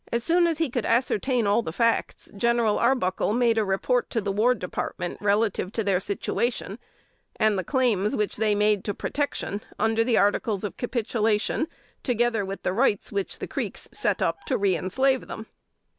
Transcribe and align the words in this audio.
Soon 0.17 0.47
as 0.47 0.57
he 0.57 0.67
could 0.71 0.87
ascertain 0.87 1.45
all 1.45 1.61
the 1.61 1.71
facts, 1.71 2.31
General 2.35 2.79
Arbuckle 2.79 3.33
made 3.33 3.59
report 3.59 4.09
to 4.09 4.19
the 4.19 4.31
War 4.31 4.55
Department 4.55 5.19
relative 5.21 5.71
to 5.73 5.83
their 5.83 5.99
situation, 5.99 6.79
and 7.35 7.55
the 7.55 7.63
claims 7.63 8.15
which 8.15 8.37
they 8.37 8.55
made 8.55 8.83
to 8.85 8.95
protection 8.95 9.61
under 9.77 10.03
the 10.03 10.17
articles 10.17 10.63
of 10.63 10.75
capitulation, 10.75 11.67
together 12.01 12.43
with 12.43 12.63
the 12.63 12.73
rights 12.73 13.11
which 13.11 13.37
the 13.37 13.47
Creeks 13.47 13.87
set 13.93 14.23
up 14.23 14.43
to 14.45 14.57
reënslave 14.57 15.27
them. 15.27 15.45